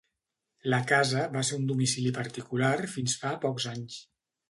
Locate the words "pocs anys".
3.49-4.05